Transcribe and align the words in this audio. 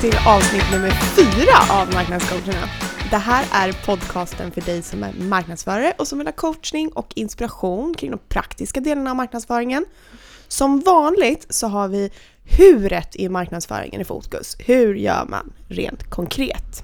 till 0.00 0.16
avsnitt 0.26 0.72
nummer 0.72 0.90
fyra 0.90 1.80
av 1.80 1.92
Marknadscoacherna. 1.92 2.68
Det 3.10 3.16
här 3.16 3.44
är 3.52 3.86
podcasten 3.86 4.50
för 4.50 4.60
dig 4.60 4.82
som 4.82 5.02
är 5.02 5.12
marknadsförare 5.12 5.92
och 5.98 6.08
som 6.08 6.18
vill 6.18 6.26
ha 6.26 6.32
coachning 6.32 6.92
och 6.92 7.12
inspiration 7.16 7.94
kring 7.94 8.10
de 8.10 8.20
praktiska 8.28 8.80
delarna 8.80 9.10
av 9.10 9.16
marknadsföringen. 9.16 9.84
Som 10.48 10.80
vanligt 10.80 11.46
så 11.50 11.66
har 11.66 11.88
vi 11.88 12.10
huret 12.44 13.16
i 13.16 13.28
marknadsföringen 13.28 14.00
i 14.00 14.04
fokus. 14.04 14.56
Hur 14.58 14.94
gör 14.94 15.26
man 15.28 15.52
rent 15.68 16.10
konkret? 16.10 16.82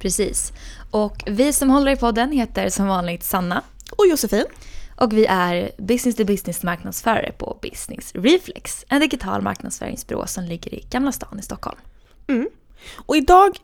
Precis. 0.00 0.52
Och 0.90 1.24
vi 1.26 1.52
som 1.52 1.70
håller 1.70 1.92
i 1.92 1.96
podden 1.96 2.32
heter 2.32 2.68
som 2.68 2.86
vanligt 2.86 3.24
Sanna. 3.24 3.62
Och 3.90 4.06
Josefin. 4.06 4.44
Och 4.96 5.12
vi 5.12 5.26
är 5.26 5.70
business 5.78 6.16
to 6.16 6.24
business 6.24 6.62
marknadsförare 6.62 7.32
på 7.38 7.58
Business 7.62 8.12
Reflex. 8.14 8.84
En 8.88 9.00
digital 9.00 9.42
marknadsföringsbyrå 9.42 10.26
som 10.26 10.44
ligger 10.44 10.74
i 10.74 10.86
Gamla 10.90 11.12
stan 11.12 11.38
i 11.38 11.42
Stockholm. 11.42 11.78
Mm. 12.26 12.48
Och 13.06 13.16
idag 13.16 13.58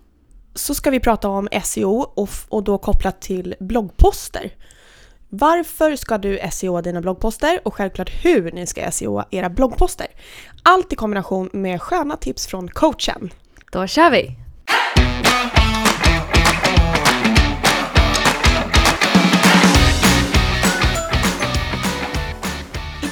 så 0.54 0.74
ska 0.74 0.90
vi 0.90 1.00
prata 1.00 1.28
om 1.28 1.48
SEO 1.64 2.12
och, 2.14 2.28
och 2.48 2.64
då 2.64 2.78
kopplat 2.78 3.20
till 3.20 3.54
bloggposter. 3.60 4.52
Varför 5.28 5.96
ska 5.96 6.18
du 6.18 6.40
SEO 6.52 6.80
dina 6.80 7.00
bloggposter 7.00 7.60
och 7.64 7.74
självklart 7.74 8.24
hur 8.24 8.52
ni 8.52 8.66
ska 8.66 8.90
SEO 8.90 9.22
era 9.30 9.50
bloggposter. 9.50 10.06
Allt 10.62 10.92
i 10.92 10.96
kombination 10.96 11.50
med 11.52 11.82
sköna 11.82 12.16
tips 12.16 12.46
från 12.46 12.68
coachen. 12.68 13.30
Då 13.72 13.86
kör 13.86 14.10
vi! 14.10 14.36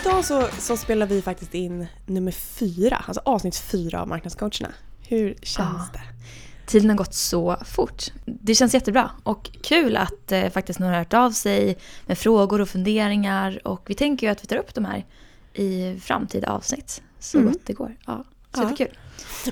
Idag 0.00 0.24
så, 0.24 0.48
så 0.58 0.76
spelar 0.76 1.06
vi 1.06 1.22
faktiskt 1.22 1.54
in 1.54 1.86
nummer 2.06 2.32
fyra, 2.32 3.04
alltså 3.06 3.22
avsnitt 3.24 3.56
fyra 3.56 4.02
av 4.02 4.08
Marknadscoacherna. 4.08 4.68
Hur 5.08 5.34
känns 5.42 5.58
Ja. 5.58 5.88
det? 5.92 6.00
Tiden 6.66 6.90
har 6.90 6.96
gått 6.96 7.14
så 7.14 7.56
fort. 7.66 8.04
Det 8.24 8.54
känns 8.54 8.74
jättebra 8.74 9.10
och 9.22 9.50
kul 9.62 9.96
att 9.96 10.32
eh, 10.32 10.48
faktiskt 10.50 10.78
några 10.78 10.92
har 10.92 10.98
hört 10.98 11.14
av 11.14 11.30
sig 11.30 11.78
med 12.06 12.18
frågor 12.18 12.60
och 12.60 12.68
funderingar 12.68 13.60
och 13.68 13.82
vi 13.86 13.94
tänker 13.94 14.26
ju 14.26 14.30
att 14.32 14.42
vi 14.42 14.46
tar 14.46 14.56
upp 14.56 14.74
de 14.74 14.84
här 14.84 15.06
i 15.54 16.00
framtida 16.00 16.50
avsnitt 16.52 17.02
så 17.18 17.38
Mm. 17.38 17.52
gott 17.52 17.60
det 17.64 17.72
går. 17.72 17.96
Ja, 18.06 18.24
Ja. 18.54 18.60
superkul. 18.62 18.98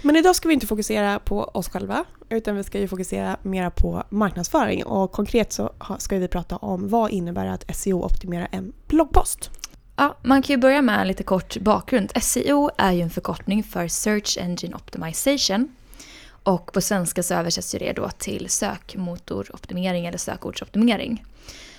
Men 0.03 0.17
idag 0.17 0.37
ska 0.37 0.49
vi 0.49 0.55
inte 0.55 0.67
fokusera 0.67 1.19
på 1.19 1.45
oss 1.45 1.69
själva 1.69 2.05
utan 2.29 2.57
vi 2.57 2.65
ska 2.65 2.79
ju 2.79 2.89
fokusera 2.89 3.37
mera 3.43 3.71
på 3.71 4.03
marknadsföring 4.11 4.85
och 4.85 5.13
konkret 5.13 5.53
så 5.53 5.73
ska 5.99 6.19
vi 6.19 6.29
prata 6.29 6.57
om 6.57 6.89
vad 6.89 7.11
innebär 7.11 7.47
att 7.47 7.77
SEO-optimera 7.77 8.47
en 8.47 8.73
bloggpost. 8.89 9.51
Ja, 9.97 10.17
man 10.23 10.43
kan 10.43 10.55
ju 10.55 10.61
börja 10.61 10.83
med 10.83 11.07
lite 11.07 11.23
kort 11.23 11.57
bakgrund. 11.57 12.13
SEO 12.23 12.71
är 12.79 12.93
ju 12.93 13.01
en 13.01 13.11
förkortning 13.11 13.63
för 13.63 13.89
Search 13.89 14.39
Engine 14.41 14.75
Optimization. 14.77 15.69
Och 16.43 16.73
på 16.73 16.81
svenska 16.81 17.23
så 17.23 17.35
översätts 17.35 17.75
ju 17.75 17.79
det 17.79 17.93
då 17.93 18.09
till 18.09 18.51
sökmotoroptimering 18.51 20.07
eller 20.07 20.19
sökordsoptimering. 20.19 21.25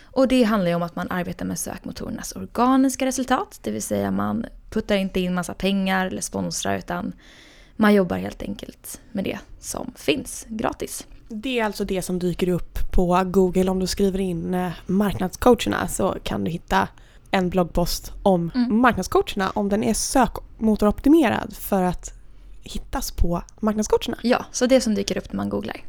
Och 0.03 0.27
det 0.27 0.43
handlar 0.43 0.69
ju 0.69 0.75
om 0.75 0.83
att 0.83 0.95
man 0.95 1.11
arbetar 1.11 1.45
med 1.45 1.59
sökmotorernas 1.59 2.31
organiska 2.31 3.05
resultat. 3.05 3.59
Det 3.63 3.71
vill 3.71 3.81
säga 3.81 4.11
man 4.11 4.45
puttar 4.69 4.95
inte 4.95 5.19
in 5.19 5.33
massa 5.33 5.53
pengar 5.53 6.07
eller 6.07 6.21
sponsrar 6.21 6.77
utan 6.77 7.13
man 7.75 7.93
jobbar 7.93 8.17
helt 8.17 8.41
enkelt 8.41 9.01
med 9.11 9.23
det 9.23 9.39
som 9.59 9.91
finns 9.95 10.45
gratis. 10.49 11.07
Det 11.29 11.59
är 11.59 11.65
alltså 11.65 11.85
det 11.85 12.01
som 12.01 12.19
dyker 12.19 12.49
upp 12.49 12.79
på 12.91 13.23
Google 13.25 13.71
om 13.71 13.79
du 13.79 13.87
skriver 13.87 14.19
in 14.19 14.53
eh, 14.53 14.71
marknadscoacherna 14.85 15.87
så 15.87 16.17
kan 16.23 16.43
du 16.43 16.51
hitta 16.51 16.87
en 17.31 17.49
bloggpost 17.49 18.11
om 18.23 18.51
Mm. 18.55 18.81
marknadscoacherna 18.81 19.51
om 19.55 19.69
den 19.69 19.83
är 19.83 19.93
sökmotoroptimerad 19.93 21.53
för 21.55 21.83
att 21.83 22.13
hittas 22.63 23.11
på 23.11 23.41
marknadscoacherna. 23.59 24.17
Ja, 24.23 24.45
så 24.51 24.65
det 24.65 24.81
som 24.81 24.95
dyker 24.95 25.17
upp 25.17 25.31
när 25.33 25.37
man 25.37 25.49
googlar. 25.49 25.83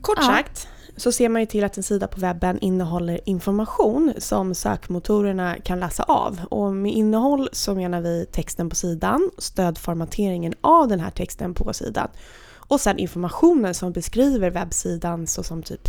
Kort 0.00 0.18
Ja. 0.20 0.26
sagt 0.26 0.68
så 0.96 1.12
ser 1.12 1.28
man 1.28 1.42
ju 1.42 1.46
till 1.46 1.64
att 1.64 1.76
en 1.76 1.82
sida 1.82 2.06
på 2.06 2.20
webben 2.20 2.58
innehåller 2.60 3.20
information 3.24 4.12
som 4.18 4.54
sökmotorerna 4.54 5.56
kan 5.58 5.80
läsa 5.80 6.02
av. 6.02 6.40
Och 6.50 6.72
med 6.72 6.92
innehåll 6.92 7.48
så 7.52 7.74
menar 7.74 8.00
vi 8.00 8.26
texten 8.32 8.68
på 8.68 8.76
sidan, 8.76 9.30
stödformateringen 9.38 10.54
av 10.60 10.88
den 10.88 11.00
här 11.00 11.10
texten 11.10 11.54
på 11.54 11.72
sidan 11.72 12.08
och 12.52 12.80
sen 12.80 12.98
informationen 12.98 13.74
som 13.74 13.92
beskriver 13.92 14.50
webbsidan 14.50 15.26
såsom 15.26 15.62
typ 15.62 15.88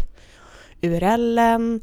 URLen 0.82 1.82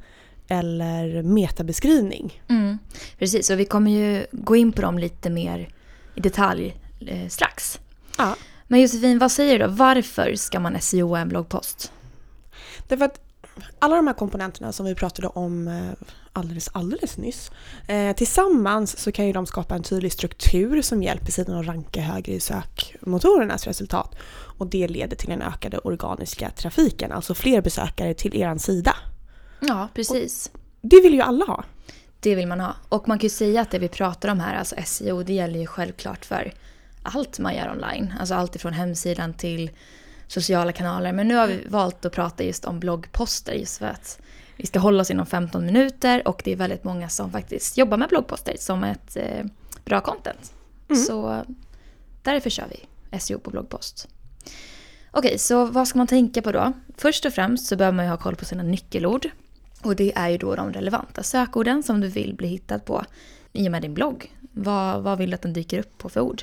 eller 0.48 1.22
metabeskrivning. 1.22 2.42
Mm, 2.48 2.78
precis, 3.18 3.50
och 3.50 3.60
vi 3.60 3.64
kommer 3.64 3.90
ju 3.90 4.26
gå 4.32 4.56
in 4.56 4.72
på 4.72 4.82
dem 4.82 4.98
lite 4.98 5.30
mer 5.30 5.68
i 6.14 6.20
detalj 6.20 6.76
eh, 7.00 7.28
strax. 7.28 7.80
Ja. 8.18 8.36
Men 8.66 8.80
Josefin, 8.80 9.18
vad 9.18 9.32
säger 9.32 9.58
du 9.58 9.64
då? 9.64 9.70
Varför 9.70 10.34
ska 10.34 10.60
man 10.60 10.80
SEO 10.80 11.14
en 11.14 11.28
bloggpost? 11.28 11.92
Därför 12.88 13.04
att 13.04 13.20
alla 13.78 13.96
de 13.96 14.06
här 14.06 14.14
komponenterna 14.14 14.72
som 14.72 14.86
vi 14.86 14.94
pratade 14.94 15.28
om 15.28 15.68
eh, 15.68 16.06
alldeles, 16.32 16.68
alldeles 16.72 17.16
nyss. 17.18 17.50
Eh, 17.86 18.16
tillsammans 18.16 18.98
så 18.98 19.12
kan 19.12 19.26
ju 19.26 19.32
de 19.32 19.46
skapa 19.46 19.74
en 19.74 19.82
tydlig 19.82 20.12
struktur 20.12 20.82
som 20.82 21.02
hjälper 21.02 21.32
sidan 21.32 21.58
att 21.58 21.66
ranka 21.66 22.00
högre 22.00 22.32
i 22.32 22.40
sökmotorernas 22.40 23.66
resultat. 23.66 24.14
Och 24.58 24.66
det 24.66 24.88
leder 24.88 25.16
till 25.16 25.28
den 25.28 25.42
ökade 25.42 25.78
organiska 25.78 26.50
trafiken, 26.50 27.12
alltså 27.12 27.34
fler 27.34 27.62
besökare 27.62 28.14
till 28.14 28.36
er 28.36 28.58
sida. 28.58 28.96
Ja, 29.60 29.88
precis. 29.94 30.50
Det 30.80 31.00
vill 31.00 31.14
ju 31.14 31.20
alla 31.20 31.44
ha. 31.44 31.64
Det 32.20 32.34
vill 32.34 32.46
man 32.46 32.60
ha. 32.60 32.74
Och 32.88 33.08
man 33.08 33.18
kan 33.18 33.26
ju 33.26 33.30
säga 33.30 33.60
att 33.60 33.70
det 33.70 33.78
vi 33.78 33.88
pratar 33.88 34.28
om 34.28 34.40
här, 34.40 34.56
alltså 34.56 34.76
SEO, 34.84 35.22
det 35.22 35.32
gäller 35.32 35.60
ju 35.60 35.66
självklart 35.66 36.24
för 36.24 36.52
allt 37.02 37.38
man 37.38 37.54
gör 37.54 37.70
online. 37.70 38.14
Alltså 38.20 38.34
allt 38.34 38.56
ifrån 38.56 38.72
hemsidan 38.72 39.34
till 39.34 39.70
sociala 40.26 40.72
kanaler. 40.72 41.12
Men 41.12 41.28
nu 41.28 41.34
har 41.34 41.46
vi 41.46 41.64
valt 41.68 42.04
att 42.04 42.12
prata 42.12 42.44
just 42.44 42.64
om 42.64 42.80
bloggposter 42.80 43.52
just 43.52 43.78
för 43.78 43.86
att 43.86 44.20
vi 44.56 44.66
ska 44.66 44.78
hålla 44.78 45.00
oss 45.00 45.10
inom 45.10 45.26
15 45.26 45.66
minuter 45.66 46.28
och 46.28 46.42
det 46.44 46.52
är 46.52 46.56
väldigt 46.56 46.84
många 46.84 47.08
som 47.08 47.32
faktiskt 47.32 47.78
jobbar 47.78 47.96
med 47.96 48.08
bloggposter 48.08 48.56
som 48.58 48.84
ett 48.84 49.16
eh, 49.16 49.44
bra 49.84 50.00
content. 50.00 50.52
Mm. 50.88 51.02
Så 51.02 51.44
därför 52.22 52.50
kör 52.50 52.66
vi 52.70 53.18
SEO 53.18 53.38
på 53.38 53.50
bloggpost. 53.50 54.08
Okej, 55.10 55.38
så 55.38 55.64
vad 55.64 55.88
ska 55.88 55.98
man 55.98 56.06
tänka 56.06 56.42
på 56.42 56.52
då? 56.52 56.72
Först 56.96 57.24
och 57.24 57.32
främst 57.32 57.66
så 57.66 57.76
behöver 57.76 57.96
man 57.96 58.04
ju 58.04 58.10
ha 58.10 58.16
koll 58.16 58.36
på 58.36 58.44
sina 58.44 58.62
nyckelord. 58.62 59.30
Och 59.82 59.96
det 59.96 60.12
är 60.16 60.28
ju 60.28 60.38
då 60.38 60.54
de 60.54 60.72
relevanta 60.72 61.22
sökorden 61.22 61.82
som 61.82 62.00
du 62.00 62.08
vill 62.08 62.34
bli 62.34 62.48
hittad 62.48 62.78
på 62.78 63.04
i 63.52 63.68
och 63.68 63.72
med 63.72 63.82
din 63.82 63.94
blogg. 63.94 64.32
Vad, 64.52 65.02
vad 65.02 65.18
vill 65.18 65.30
du 65.30 65.34
att 65.34 65.42
den 65.42 65.52
dyker 65.52 65.78
upp 65.78 65.98
på 65.98 66.08
för 66.08 66.20
ord? 66.20 66.42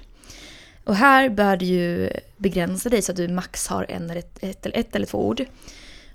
Och 0.83 0.95
här 0.95 1.29
bör 1.29 1.57
du 1.57 1.65
ju 1.65 2.09
begränsa 2.37 2.89
dig 2.89 3.01
så 3.01 3.11
att 3.11 3.17
du 3.17 3.27
max 3.27 3.67
har 3.67 3.85
en 3.89 4.09
ett, 4.09 4.43
ett, 4.43 4.65
ett 4.65 4.95
eller 4.95 5.05
två 5.05 5.27
ord. 5.27 5.45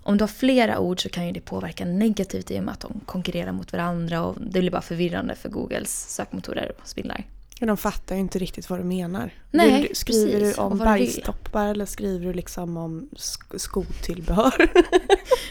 Om 0.03 0.19
du 0.19 0.23
har 0.23 0.29
flera 0.29 0.79
ord 0.79 1.03
så 1.03 1.09
kan 1.09 1.27
ju 1.27 1.33
det 1.33 1.41
påverka 1.41 1.85
negativt 1.85 2.51
i 2.51 2.59
och 2.59 2.65
med 2.65 2.73
att 2.73 2.81
de 2.81 3.01
konkurrerar 3.07 3.53
mot 3.53 3.73
varandra 3.73 4.23
och 4.23 4.37
det 4.41 4.61
blir 4.61 4.71
bara 4.71 4.83
förvirrande 4.83 5.35
för 5.35 5.49
Googles 5.49 6.15
sökmotorer 6.15 6.73
och 6.81 6.89
spindlar. 6.89 7.25
Men 7.61 7.67
de 7.67 7.77
fattar 7.77 8.15
ju 8.15 8.21
inte 8.21 8.39
riktigt 8.39 8.71
vad 8.71 8.79
du 8.79 8.85
menar. 8.85 9.35
Nej, 9.51 9.87
du, 9.89 9.95
skriver 9.95 10.39
precis. 10.41 10.57
du 10.57 10.63
om 10.63 10.79
bergstoppar 10.79 11.67
eller 11.69 11.87
skriver 11.87 12.27
du 12.27 12.33
liksom 12.33 12.77
om 12.77 13.09
sk- 13.13 13.59
skotillbehör? 13.59 14.71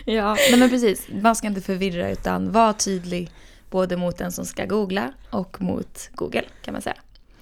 Ja, 0.06 0.38
nej 0.52 0.60
men 0.60 0.70
precis. 0.70 1.08
Man 1.22 1.36
ska 1.36 1.48
inte 1.48 1.62
förvirra 1.62 2.10
utan 2.12 2.52
vara 2.52 2.74
tydlig 2.74 3.32
både 3.70 3.98
mot 3.98 4.18
den 4.18 4.32
som 4.32 4.46
ska 4.46 4.66
googla 4.66 5.14
och 5.30 5.62
mot 5.62 6.10
Google 6.14 6.44
kan 6.62 6.72
man 6.74 6.82
säga. 6.82 6.96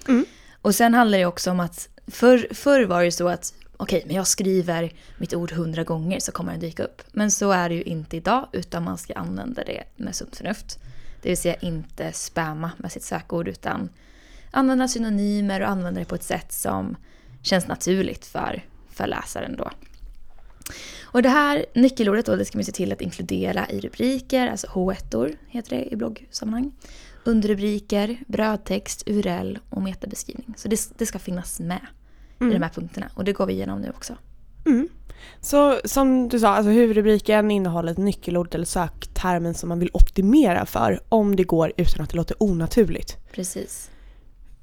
Mm. 0.08 0.24
Och 0.62 0.74
sen 0.74 0.94
handlar 0.94 1.18
det 1.18 1.26
också 1.26 1.50
om 1.50 1.60
att 1.60 1.88
förr, 2.06 2.48
förr 2.54 2.84
var 2.84 3.04
det 3.04 3.12
så 3.12 3.28
att 3.28 3.54
okej, 3.76 4.02
men 4.06 4.16
jag 4.16 4.26
skriver 4.26 4.92
mitt 5.18 5.34
ord 5.34 5.52
hundra 5.52 5.84
gånger 5.84 6.20
så 6.20 6.32
kommer 6.32 6.52
den 6.52 6.60
dyka 6.60 6.84
upp. 6.84 7.02
Men 7.12 7.30
så 7.30 7.50
är 7.50 7.68
det 7.68 7.74
ju 7.74 7.82
inte 7.82 8.16
idag 8.16 8.48
utan 8.52 8.84
man 8.84 8.98
ska 8.98 9.14
använda 9.14 9.64
det 9.64 9.84
med 9.96 10.14
sunt 10.14 10.36
förnuft. 10.36 10.78
Det 11.22 11.28
vill 11.28 11.38
säga 11.38 11.54
inte 11.54 12.12
spamma 12.12 12.70
med 12.76 12.92
sitt 12.92 13.04
sökord 13.04 13.48
utan 13.48 13.88
använda 14.50 14.88
synonymer 14.88 15.60
och 15.60 15.68
använda 15.68 16.00
det 16.00 16.06
på 16.06 16.14
ett 16.14 16.22
sätt 16.22 16.52
som 16.52 16.96
känns 17.42 17.68
naturligt 17.68 18.26
för, 18.26 18.64
för 18.90 19.06
läsaren 19.06 19.56
då. 19.56 19.70
Och 21.02 21.22
det 21.22 21.28
här 21.28 21.66
nyckelordet 21.74 22.26
då, 22.26 22.36
det 22.36 22.44
ska 22.44 22.58
man 22.58 22.64
se 22.64 22.72
till 22.72 22.92
att 22.92 23.00
inkludera 23.00 23.68
i 23.70 23.80
rubriker, 23.80 24.46
alltså 24.46 24.66
H1-or 24.66 25.36
heter 25.48 25.76
det 25.76 25.92
i 25.92 25.96
bloggsammanhang. 25.96 26.72
Underrubriker, 27.24 28.18
brödtext, 28.26 29.02
URL 29.06 29.58
och 29.70 29.82
metabeskrivning. 29.82 30.54
Så 30.56 30.68
det, 30.68 30.98
det 30.98 31.06
ska 31.06 31.18
finnas 31.18 31.60
med 31.60 31.86
i 32.40 32.44
de 32.44 32.62
här 32.62 32.70
punkterna 32.70 33.10
och 33.14 33.24
det 33.24 33.32
går 33.32 33.46
vi 33.46 33.52
igenom 33.52 33.80
nu 33.80 33.90
också. 33.90 34.16
Mm. 34.66 34.88
Så 35.40 35.80
som 35.84 36.28
du 36.28 36.38
sa, 36.38 36.48
alltså 36.48 36.70
huvudrubriken 36.70 37.50
innehåller 37.50 37.92
ett 37.92 37.98
nyckelord 37.98 38.54
eller 38.54 38.64
söktermen 38.64 39.54
som 39.54 39.68
man 39.68 39.78
vill 39.78 39.90
optimera 39.92 40.66
för 40.66 41.00
om 41.08 41.36
det 41.36 41.44
går 41.44 41.72
utan 41.76 42.02
att 42.02 42.10
det 42.10 42.16
låter 42.16 42.42
onaturligt. 42.42 43.16
Precis. 43.32 43.90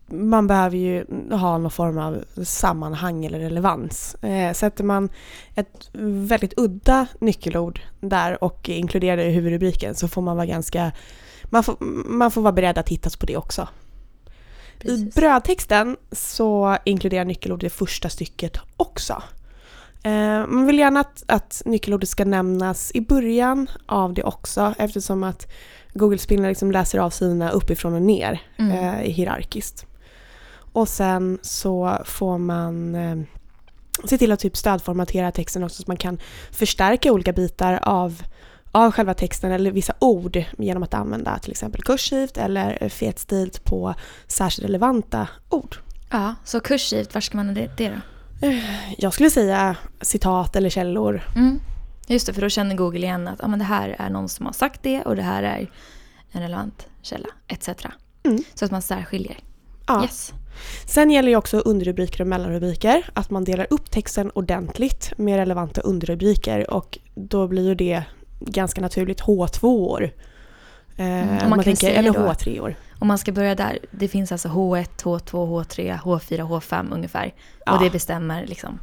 Man 0.07 0.47
behöver 0.47 0.77
ju 0.77 1.05
ha 1.31 1.57
någon 1.57 1.71
form 1.71 1.97
av 1.97 2.23
sammanhang 2.43 3.25
eller 3.25 3.39
relevans. 3.39 4.15
Eh, 4.15 4.53
sätter 4.53 4.83
man 4.83 5.09
ett 5.55 5.89
väldigt 6.27 6.53
udda 6.57 7.07
nyckelord 7.19 7.79
där 7.99 8.43
och 8.43 8.69
inkluderar 8.69 9.17
det 9.17 9.23
i 9.23 9.31
huvudrubriken 9.31 9.95
så 9.95 10.07
får 10.07 10.21
man 10.21 10.35
vara 10.37 10.45
ganska 10.45 10.91
man 11.43 11.63
får, 11.63 11.75
man 12.09 12.31
får 12.31 12.41
vara 12.41 12.53
beredd 12.53 12.77
att 12.77 12.89
hittas 12.89 13.15
på 13.17 13.25
det 13.25 13.37
också. 13.37 13.67
I 14.79 14.79
Precis. 14.79 15.15
brödtexten 15.15 15.97
så 16.11 16.77
inkluderar 16.85 17.25
nyckelord 17.25 17.59
det 17.59 17.69
första 17.69 18.09
stycket 18.09 18.57
också. 18.77 19.23
Eh, 20.03 20.47
man 20.47 20.65
vill 20.65 20.79
gärna 20.79 20.99
att, 20.99 21.23
att 21.27 21.61
nyckelordet 21.65 22.09
ska 22.09 22.25
nämnas 22.25 22.91
i 22.93 23.01
början 23.01 23.67
av 23.85 24.13
det 24.13 24.23
också 24.23 24.73
eftersom 24.77 25.23
att 25.23 25.51
Google 25.93 26.17
Spinner 26.17 26.49
liksom 26.49 26.71
läser 26.71 26.99
av 26.99 27.09
sidorna 27.09 27.49
uppifrån 27.51 27.93
och 27.93 28.01
ner 28.01 28.41
Mm. 28.57 28.71
eh, 28.71 28.93
hierarkiskt. 28.93 29.85
Och 30.75 30.89
sen 30.89 31.39
så 31.41 32.01
får 32.05 32.37
man 32.37 32.95
eh, 32.95 33.17
se 34.03 34.17
till 34.17 34.31
att 34.31 34.39
typ 34.39 34.57
stödformatera 34.57 35.31
texten 35.31 35.63
också 35.63 35.83
så 35.83 35.83
man 35.87 35.97
kan 35.97 36.19
förstärka 36.51 37.11
olika 37.11 37.33
bitar 37.33 37.79
av, 37.83 38.23
av 38.71 38.91
själva 38.91 39.13
texten 39.13 39.51
eller 39.51 39.71
vissa 39.71 39.93
ord 39.99 40.43
genom 40.57 40.83
att 40.83 40.93
använda 40.93 41.39
till 41.39 41.51
exempel 41.51 41.83
kursivt 41.83 42.37
eller 42.37 42.89
fetstilt 42.89 43.63
på 43.63 43.95
särskilt 44.27 44.65
relevanta 44.65 45.27
ord. 45.49 45.75
Ja, 46.09 46.35
så 46.43 46.59
kursivt, 46.59 47.13
var 47.13 47.21
ska 47.21 47.37
man 47.37 47.49
använda 47.49 47.71
det 47.77 47.89
då? 47.89 48.01
Jag 48.97 49.13
skulle 49.13 49.29
säga 49.29 49.75
citat 50.01 50.55
eller 50.55 50.69
källor. 50.69 51.21
Mm. 51.35 51.59
Just 52.07 52.27
det, 52.27 52.33
för 52.33 52.41
då 52.41 52.49
känner 52.49 52.75
Google 52.75 52.99
igen 52.99 53.27
att 53.27 53.43
ah, 53.43 53.47
men 53.47 53.59
det 53.59 53.65
här 53.65 53.95
är 53.99 54.09
någon 54.09 54.29
som 54.29 54.45
har 54.45 54.53
sagt 54.53 54.83
det 54.83 55.01
och 55.01 55.15
det 55.15 55.21
här 55.21 55.43
är 55.43 55.71
en 56.31 56.41
relevant 56.41 56.87
källa, 57.01 57.29
etc. 57.47 57.69
Mm. 58.23 58.43
Så 58.53 58.65
att 58.65 58.71
man 58.71 58.81
särskiljer. 58.81 59.37
Ja. 59.87 60.03
Yes. 60.03 60.33
Sen 60.85 61.11
gäller 61.11 61.29
ju 61.29 61.35
också 61.35 61.57
underrubriker 61.59 62.21
och 62.21 62.27
mellanrubriker, 62.27 63.09
att 63.13 63.29
man 63.29 63.43
delar 63.43 63.67
upp 63.69 63.91
texten 63.91 64.31
ordentligt 64.33 65.13
med 65.17 65.37
relevanta 65.37 65.81
underrubriker 65.81 66.71
och 66.73 66.99
då 67.15 67.47
blir 67.47 67.67
ju 67.67 67.75
det 67.75 68.03
ganska 68.39 68.81
naturligt 68.81 69.21
H2-år. 69.21 70.03
Eh, 70.97 71.05
Mm, 71.05 71.35
och 71.35 71.41
man 71.41 71.49
man 71.49 71.63
tänker, 71.63 71.91
eller 71.91 72.11
då- 72.11 72.19
H3-år. 72.19 72.75
Om 72.99 73.07
man 73.07 73.17
ska 73.17 73.31
börja 73.31 73.55
där, 73.55 73.79
det 73.91 74.07
finns 74.07 74.31
alltså 74.31 74.47
H1, 74.47 75.03
H2, 75.03 75.31
H3, 75.63 75.99
H4, 76.03 76.41
H5 76.47 76.93
ungefär. 76.93 77.33
Ja. 77.65 77.73
Och 77.77 77.83
det 77.83 77.89
bestämmer 77.89 78.45
liksom 78.47 78.79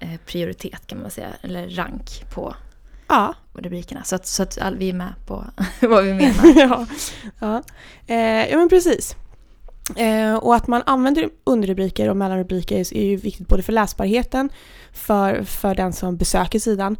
eh, 0.00 0.08
prioritet 0.26 0.86
kan 0.86 1.00
man 1.00 1.10
säga, 1.10 1.28
eller 1.42 1.68
rank 1.68 2.24
på 2.34 2.54
Ja. 3.08 3.34
rubrikerna. 3.54 4.02
Så 4.04 4.16
att, 4.16 4.26
så 4.26 4.42
att 4.42 4.58
all, 4.60 4.76
vi 4.76 4.88
är 4.88 4.92
med 4.92 5.12
på 5.26 5.44
vad 5.80 6.04
vi 6.04 6.14
menar. 6.14 6.44
ja. 6.60 6.86
Ja. 7.40 7.62
Eh, 8.06 8.50
ja 8.50 8.58
men 8.58 8.68
precis. 8.68 9.16
Eh, 9.96 10.34
och 10.34 10.54
att 10.54 10.66
man 10.66 10.82
använder 10.86 11.28
underrubriker 11.44 12.10
och 12.10 12.16
mellanrubriker 12.16 12.78
är 12.78 13.04
ju 13.04 13.16
viktigt 13.16 13.48
både 13.48 13.62
för 13.62 13.72
läsbarheten, 13.72 14.48
för, 14.92 15.42
för 15.42 15.74
den 15.74 15.92
som 15.92 16.16
besöker 16.16 16.58
sidan 16.58 16.96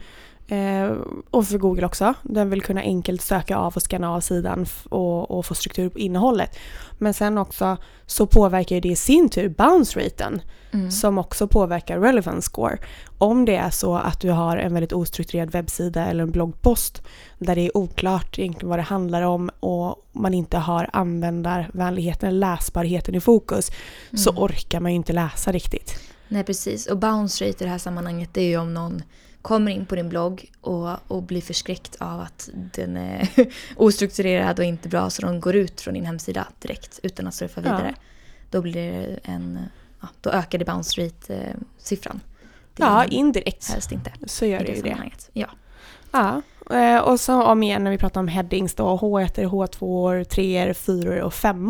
eh, 0.49 0.93
och 1.31 1.47
för 1.47 1.59
Google 1.59 1.87
också. 1.87 2.15
Den 2.23 2.51
vill 2.51 2.63
kunna 2.63 2.81
enkelt 2.81 3.23
söka 3.23 3.57
av 3.57 3.73
och 3.77 3.83
scanna 3.83 4.11
av 4.15 4.21
sidan 4.21 4.67
och, 4.89 5.31
och 5.31 5.47
få 5.47 5.55
struktur 5.55 5.89
på 5.89 5.99
innehållet. 5.99 6.59
Men 6.99 7.15
sen 7.15 7.39
också 7.39 7.77
så 8.07 8.27
påverkar 8.27 8.81
det 8.81 8.89
i 8.89 8.97
sin 8.97 9.29
tur 9.29 9.49
bounce 9.49 10.01
raten 10.01 10.43
Mm. 10.73 10.91
som 10.91 11.19
också 11.19 11.49
påverkar 11.49 11.99
relevance 11.99 12.43
score. 12.47 12.79
Om 13.19 13.45
det 13.45 13.57
är 13.57 13.71
så 13.71 13.97
att 13.97 14.21
du 14.21 14.31
har 14.31 14.57
en 14.57 14.75
väldigt 14.75 14.93
ostrukturerad 14.93 15.51
webbsida 15.51 16.07
eller 16.07 16.23
en 16.23 16.31
bloggpost 16.31 17.03
där 17.39 17.55
det 17.55 17.61
är 17.61 17.77
oklart 17.77 18.39
egentligen 18.39 18.69
vad 18.69 18.79
det 18.79 18.83
handlar 18.83 19.23
om 19.23 19.51
och 19.61 20.07
man 20.13 20.35
inte 20.35 20.59
har 20.59 20.91
användarvänligheten 20.93 22.41
läsbarheten 22.41 23.15
i 23.15 23.21
fokus 23.21 23.71
så 24.17 24.31
Mm. 24.31 24.43
orkar 24.43 24.81
man 24.81 24.91
ju 24.93 24.97
inte 24.97 25.13
läsa 25.13 25.53
riktigt. 25.53 26.01
Nej 26.29 26.45
precis, 26.45 26.87
och 26.87 26.99
bounce 26.99 27.49
rate 27.49 27.65
i 27.65 27.67
det 27.67 27.71
här 27.71 27.79
sammanhanget 27.79 28.29
det 28.33 28.41
är 28.41 28.49
ju 28.49 28.57
om 28.57 28.75
någon 28.75 29.03
kommer 29.43 29.73
in 29.73 29.87
på 29.87 29.95
din 29.95 30.09
blogg 30.09 30.51
och, 30.61 30.91
och 31.09 31.23
blir 31.23 31.41
förskräckt 31.41 31.97
av 31.99 32.21
att 32.21 32.49
den 32.75 32.97
är 32.97 33.29
ostrukturerad 33.77 34.59
och 34.59 34.65
inte 34.65 34.89
bra 34.89 35.11
så 35.11 35.23
de 35.23 35.41
går 35.41 35.55
ut 35.57 35.81
från 35.81 35.95
din 35.95 36.05
hemsida 36.05 36.47
direkt 36.59 37.01
utan 37.03 37.27
att 37.27 37.35
surfa 37.35 37.61
Ja. 37.61 37.63
vidare. 37.63 37.95
Då 38.51 38.63
blir 38.63 38.75
det 38.75 39.19
en, 39.23 39.59
ja, 40.01 40.09
då 40.21 40.31
ökar 40.31 40.59
det 40.59 40.65
bounce 40.65 41.01
rate-siffran. 41.01 42.21
Ja, 42.77 43.05
indirekt 43.05 43.71
Helst 43.71 43.93
inte. 43.93 44.13
så 44.27 44.47
gör 44.47 44.63
i 44.63 44.67
det 44.67 44.77
ju 44.77 44.83
det. 44.83 44.97
Ja. 45.33 45.47
Ja, 46.13 46.43
eh, 46.77 46.99
och 46.99 47.21
så 47.21 47.43
om 47.43 47.63
igen 47.63 47.85
när 47.85 47.91
vi 47.91 47.99
pratar 47.99 48.21
om 48.21 48.29
headings 48.29 48.75
då, 48.75 48.97
H1, 48.97 49.49
H2, 49.49 50.25
3, 50.25 50.75
4 50.75 51.25
och 51.25 51.35
5 51.35 51.65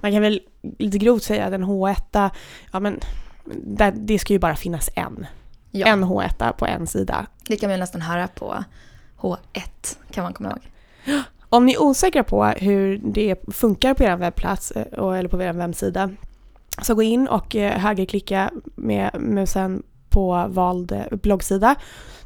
Man 0.00 0.12
kan 0.12 0.22
väl 0.22 0.40
lite 0.78 0.98
grovt 0.98 1.22
säga 1.22 1.46
att 1.46 1.52
en 1.52 1.64
H1, 1.64 2.30
ja 2.72 2.80
men 2.80 3.00
där, 3.54 3.92
det 3.96 4.18
ska 4.18 4.32
ju 4.32 4.38
bara 4.38 4.56
finnas 4.56 4.90
en. 4.94 5.26
ja. 5.70 5.86
En 5.86 6.04
H1 6.04 6.52
på 6.52 6.66
en 6.66 6.86
sida. 6.86 7.26
Det 7.46 7.56
kan 7.56 7.70
man 7.70 7.80
nästan 7.80 8.00
höra 8.00 8.28
på 8.28 8.64
H1 9.18 9.96
kan 10.10 10.24
man 10.24 10.32
komma 10.32 10.48
ihåg. 10.50 10.70
Om 11.50 11.66
ni 11.66 11.72
är 11.72 11.82
osäkra 11.82 12.24
på 12.24 12.44
hur 12.44 13.00
det 13.04 13.36
funkar 13.54 13.94
på 13.94 14.04
er 14.04 14.16
webbplats 14.16 14.70
eh, 14.70 15.18
eller 15.18 15.28
på 15.28 15.42
er 15.42 15.52
webbsida 15.52 16.10
så 16.82 16.94
gå 16.94 17.02
in 17.02 17.28
och 17.28 17.56
eh, 17.56 17.78
högerklicka 17.78 18.50
med 18.74 19.10
musen 19.20 19.82
på 20.08 20.46
vald 20.48 20.92
eh, 20.92 21.16
bloggsida. 21.16 21.74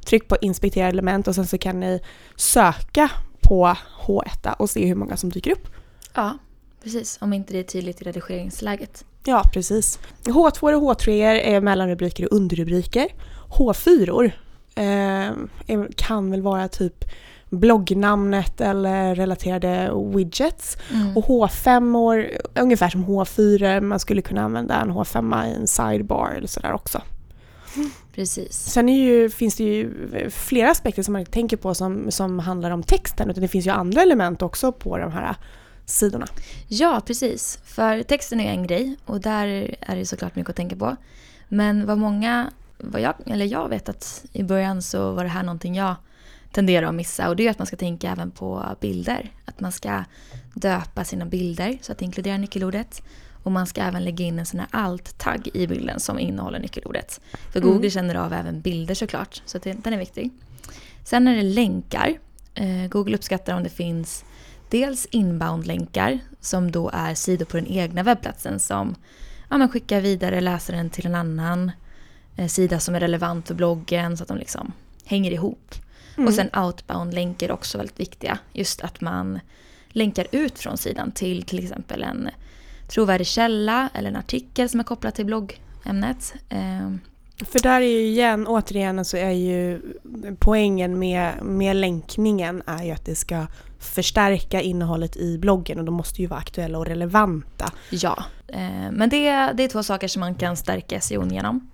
Tryck 0.05 0.29
på 0.29 0.37
inspektera 0.41 0.89
element 0.89 1.29
och 1.29 1.35
sen 1.35 1.47
så 1.47 1.59
kan 1.59 1.81
ni 1.81 2.01
söka 2.37 3.11
på 3.41 3.77
H1 4.07 4.55
och 4.55 4.71
se 4.71 4.87
hur 4.87 4.95
många 4.95 5.17
som 5.17 5.31
dyker 5.31 5.53
upp. 5.53 5.69
Ja, 6.15 6.39
precis. 6.83 7.19
Om 7.21 7.33
inte 7.33 7.53
det 7.53 7.59
är 7.59 7.63
tydligt 7.63 8.03
i 8.03 8.05
redigeringsläget. 8.05 9.05
Ja, 9.25 9.45
precis. 9.53 9.99
H2 10.25 10.75
och 10.75 10.99
H3 10.99 11.09
är 11.25 11.61
mellanrubriker 11.61 12.25
och 12.25 12.37
underrubriker. 12.37 13.09
H4 13.49 14.33
eh, 14.75 15.85
kan 15.97 16.31
väl 16.31 16.43
vara 16.43 16.69
typ 16.69 17.05
bloggnamnet 17.51 18.61
eller 18.61 19.15
relaterade 19.15 19.91
widgets. 20.15 20.79
Mm. 20.91 21.17
Och 21.17 21.25
H5 21.25 21.97
år, 21.97 22.27
ungefär 22.55 22.89
som 22.89 23.05
H4, 23.05 23.81
man 23.81 24.01
skulle 24.01 24.23
kunna 24.23 24.43
använda 24.43 24.81
en 24.81 24.91
H5 24.91 25.47
i 25.47 25.55
en 25.55 25.67
sidebar 25.67 26.31
eller 26.37 26.47
sådär 26.47 26.73
också. 26.73 27.03
Precis. 28.15 28.53
Sen 28.53 28.89
är 28.89 28.99
ju, 28.99 29.31
finns 29.31 29.57
det 29.57 29.65
ju 29.65 29.91
flera 30.31 30.71
aspekter 30.71 31.03
som 31.03 31.13
man 31.13 31.25
tänker 31.25 31.57
på 31.57 31.75
som, 31.75 32.11
som 32.11 32.39
handlar 32.39 32.71
om 32.71 32.83
texten 32.83 33.31
utan 33.31 33.43
det 33.43 33.49
finns 33.49 33.67
ju 33.67 33.71
andra 33.71 34.03
element 34.03 34.43
också 34.43 34.73
på 34.73 34.99
de 34.99 35.13
här 35.13 35.37
sidorna. 35.85 36.27
Ja, 36.69 37.01
precis. 37.07 37.59
För 37.65 38.03
texten 38.03 38.41
är 38.41 38.51
en 38.51 38.67
grej 38.67 38.97
och 39.05 39.21
där 39.21 39.77
är 39.81 39.97
det 39.97 40.07
såklart 40.07 40.37
mycket 40.37 40.51
att 40.51 40.57
tänka 40.57 40.77
på. 40.77 40.97
Men 41.49 41.87
vad 41.87 41.99
många, 41.99 42.51
vad 42.79 43.01
jag, 43.01 43.15
eller 43.27 43.45
jag 43.47 43.69
vet 43.69 43.89
att 43.89 44.25
i 44.33 44.43
början 44.43 44.83
så 44.83 45.13
var 45.13 45.25
det 45.25 45.31
här 45.31 45.43
någonting 45.43 45.75
jag 45.75 45.95
tenderar 46.53 46.87
att 46.87 46.95
missa 46.95 47.29
och 47.29 47.37
det 47.37 47.47
är 47.47 47.51
att 47.51 47.59
man 47.59 47.67
ska 47.67 47.77
tänka 47.77 48.11
även 48.11 48.31
på 48.31 48.77
bilder. 48.81 49.31
Att 49.45 49.61
man 49.61 49.73
ska 49.73 50.05
döpa 50.55 51.05
sina 51.05 51.25
bilder 51.25 51.79
så 51.83 51.93
att 51.93 51.99
det 51.99 52.05
inkluderar 52.05 52.39
nyckelordet. 52.39 53.03
Och 53.43 53.53
man 53.53 53.67
ska 53.67 53.81
även 53.81 54.05
lägga 54.05 54.25
in 54.25 54.39
en 54.39 54.47
sån 54.47 54.61
här 54.61 54.69
alt-tagg 54.71 55.49
i 55.55 55.67
bilden 55.67 56.01
som 56.01 56.19
innehåller 56.19 56.59
nyckelordet. 56.59 57.21
För 57.53 57.61
Mm. 57.61 57.73
Google 57.73 57.91
känner 57.91 58.15
av 58.15 58.33
även 58.33 58.61
bilder 58.61 58.95
såklart, 58.95 59.43
så 59.45 59.59
den 59.59 59.93
är 59.93 59.99
viktig. 59.99 60.31
Sen 61.05 61.29
är 61.29 61.37
det 61.37 61.43
länkar. 61.43 62.19
Eh, 62.55 62.87
Google 62.89 63.15
uppskattar 63.15 63.57
om 63.57 63.63
det 63.63 63.69
finns 63.69 64.25
dels 64.73 65.07
inbound-länkar 65.07 66.19
som 66.41 66.71
då 66.71 66.91
är 66.93 67.15
sidor 67.15 67.45
på 67.45 67.57
den 67.57 67.67
egna 67.67 68.03
webbplatsen 68.03 68.61
som 68.61 68.95
ja, 69.51 69.59
men 69.59 69.69
skickar 69.69 70.01
vidare 70.01 70.41
läsaren 70.41 70.91
till 70.91 71.07
en 71.07 71.15
annan 71.15 71.73
eh, 72.37 72.47
sida 72.47 72.81
som 72.81 72.95
är 72.95 73.01
relevant 73.01 73.49
för 73.49 73.55
bloggen 73.55 74.17
så 74.17 74.23
att 74.23 74.29
de 74.29 74.39
liksom 74.39 74.73
hänger 75.05 75.31
ihop. 75.31 75.75
Mm. 76.17 76.27
Och 76.27 76.35
sen 76.35 76.51
outbound-länkar 76.53 77.49
är 77.49 77.53
också 77.53 77.79
väldigt 77.79 78.01
viktiga. 78.01 78.39
Just 78.53 78.81
att 78.81 79.01
man 79.01 79.41
länkar 79.89 80.27
ut 80.33 80.59
från 80.59 80.79
sidan 80.79 81.13
till 81.13 81.43
till 81.43 81.63
exempel 81.63 82.03
en 82.03 82.31
trovärdig 82.89 83.27
källa 83.27 83.89
eller 83.95 84.09
en 84.09 84.17
artikel 84.17 84.69
som 84.69 84.81
är 84.81 84.85
kopplad 84.85 85.15
till 85.15 85.27
bloggämnet. 85.27 86.35
För 87.45 87.63
där 87.63 87.81
är 87.81 87.87
ju 87.87 88.07
igen, 88.07 88.47
återigen 88.47 89.05
så 89.05 89.17
är 89.17 89.31
ju 89.31 89.81
poängen 90.39 90.99
med, 90.99 91.43
med 91.43 91.77
länkningen 91.77 92.63
är 92.67 92.85
ju 92.85 92.91
att 92.91 93.05
det 93.05 93.15
ska 93.15 93.47
förstärka 93.79 94.61
innehållet 94.61 95.17
i 95.17 95.39
bloggen 95.39 95.79
och 95.79 95.85
de 95.85 95.95
måste 95.95 96.23
ju 96.23 96.29
vara 96.29 96.41
aktuella 96.41 96.79
och 96.79 96.87
relevanta. 96.87 97.73
Ja, 97.91 98.25
eh, 98.49 98.91
men 98.93 99.09
det, 99.09 99.53
det 99.53 99.63
är 99.63 99.69
två 99.69 99.83
saker 99.83 100.09
som 100.09 100.21
man 100.21 100.35
kan 100.35 100.57
stärka 100.57 101.01
SEO 101.01 101.29
genom. 101.29 101.72